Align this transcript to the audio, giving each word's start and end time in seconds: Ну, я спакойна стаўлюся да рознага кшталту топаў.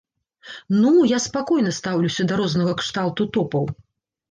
Ну, 0.79 0.93
я 1.11 1.19
спакойна 1.25 1.75
стаўлюся 1.81 2.27
да 2.33 2.41
рознага 2.41 2.75
кшталту 2.83 3.31
топаў. 3.39 3.71